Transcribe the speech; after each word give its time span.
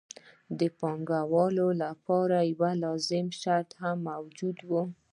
د 0.59 0.61
پانګوالۍ 0.79 1.69
لپاره 1.83 2.37
یو 2.49 2.55
بل 2.59 2.73
لازم 2.85 3.27
شرط 3.41 3.69
هم 3.81 3.97
موجود 4.09 4.57
وو 4.69 4.81